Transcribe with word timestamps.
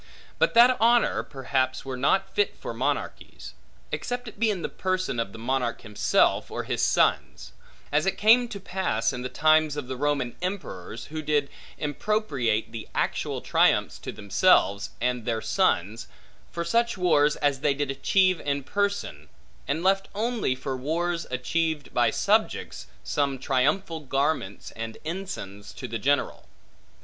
But 0.39 0.55
that 0.55 0.77
honor, 0.79 1.21
perhaps 1.21 1.85
were 1.85 1.95
not 1.95 2.33
fit 2.33 2.57
for 2.57 2.73
monarchies; 2.73 3.53
except 3.91 4.27
it 4.27 4.39
be 4.39 4.49
in 4.49 4.63
the 4.63 4.67
person 4.67 5.19
of 5.19 5.31
the 5.31 5.37
monarch 5.37 5.81
himself, 5.81 6.49
or 6.49 6.63
his 6.63 6.81
sons; 6.81 7.51
as 7.91 8.07
it 8.07 8.17
came 8.17 8.47
to 8.47 8.59
pass 8.59 9.13
in 9.13 9.21
the 9.21 9.29
times 9.29 9.75
of 9.77 9.87
the 9.87 9.95
Roman 9.95 10.35
emperors, 10.41 11.05
who 11.13 11.21
did 11.21 11.51
impropriate 11.77 12.71
the 12.71 12.87
actual 12.95 13.41
triumphs 13.41 13.99
to 13.99 14.11
themselves, 14.11 14.89
and 14.99 15.23
their 15.23 15.39
sons, 15.39 16.07
for 16.51 16.65
such 16.65 16.97
wars 16.97 17.35
as 17.35 17.59
they 17.59 17.75
did 17.75 17.91
achieve 17.91 18.39
in 18.39 18.63
person; 18.63 19.29
and 19.67 19.83
left 19.83 20.07
only, 20.15 20.55
for 20.55 20.75
wars 20.75 21.27
achieved 21.29 21.93
by 21.93 22.09
subjects, 22.09 22.87
some 23.03 23.37
triumphal 23.37 23.99
garments 23.99 24.71
and 24.71 24.97
ensigns 25.05 25.71
to 25.73 25.87
the 25.87 25.99
general. 25.99 26.47